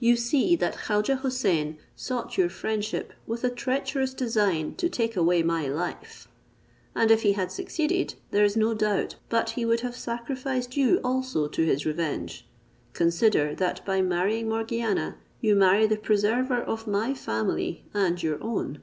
You 0.00 0.16
see 0.16 0.56
that 0.56 0.74
Khaujeh 0.74 1.20
Houssain 1.20 1.76
sought 1.94 2.36
your 2.36 2.48
friendship 2.50 3.12
with 3.28 3.44
a 3.44 3.48
treacherous 3.48 4.12
design 4.12 4.74
to 4.74 4.88
take 4.88 5.14
away 5.14 5.44
my 5.44 5.68
life; 5.68 6.26
and, 6.96 7.12
if 7.12 7.22
he 7.22 7.34
had 7.34 7.52
succeeded, 7.52 8.14
there 8.32 8.44
is 8.44 8.56
no 8.56 8.74
doubt 8.74 9.14
but 9.28 9.50
he 9.50 9.64
would 9.64 9.82
have 9.82 9.94
sacrificed 9.94 10.76
you 10.76 11.00
also 11.04 11.46
to 11.46 11.64
his 11.64 11.86
revenge. 11.86 12.44
Consider, 12.92 13.54
that 13.54 13.86
by 13.86 14.02
marrying 14.02 14.48
Morgiana 14.48 15.18
you 15.40 15.54
marry 15.54 15.86
the 15.86 15.96
preserver 15.96 16.60
of 16.60 16.88
my 16.88 17.14
family 17.14 17.84
and 17.94 18.20
your 18.20 18.42
own." 18.42 18.80